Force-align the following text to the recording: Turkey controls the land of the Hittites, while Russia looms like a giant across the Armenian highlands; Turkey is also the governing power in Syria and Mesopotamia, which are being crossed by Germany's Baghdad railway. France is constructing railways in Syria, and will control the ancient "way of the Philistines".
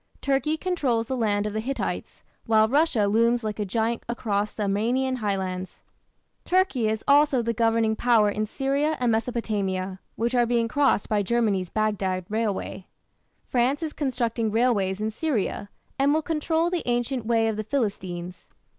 Turkey 0.21 0.57
controls 0.57 1.05
the 1.07 1.15
land 1.15 1.45
of 1.45 1.53
the 1.53 1.59
Hittites, 1.59 2.23
while 2.47 2.67
Russia 2.67 3.05
looms 3.05 3.43
like 3.43 3.59
a 3.59 3.65
giant 3.65 4.01
across 4.09 4.51
the 4.51 4.63
Armenian 4.63 5.17
highlands; 5.17 5.83
Turkey 6.43 6.87
is 6.87 7.03
also 7.07 7.43
the 7.43 7.53
governing 7.53 7.95
power 7.95 8.27
in 8.27 8.47
Syria 8.47 8.97
and 8.99 9.11
Mesopotamia, 9.11 9.99
which 10.15 10.33
are 10.33 10.47
being 10.47 10.67
crossed 10.67 11.07
by 11.07 11.21
Germany's 11.21 11.69
Baghdad 11.69 12.25
railway. 12.29 12.87
France 13.45 13.83
is 13.83 13.93
constructing 13.93 14.49
railways 14.49 14.99
in 14.99 15.11
Syria, 15.11 15.69
and 15.99 16.11
will 16.15 16.23
control 16.23 16.71
the 16.71 16.81
ancient 16.87 17.27
"way 17.27 17.47
of 17.47 17.55
the 17.55 17.63
Philistines". 17.63 18.49